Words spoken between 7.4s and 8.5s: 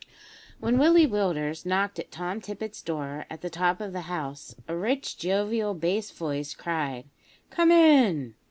"Come in."